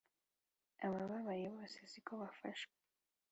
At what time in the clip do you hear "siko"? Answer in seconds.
1.91-2.13